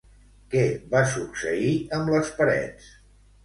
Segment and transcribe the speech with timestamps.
[0.53, 0.63] Què
[0.95, 2.93] va succeir amb les parets?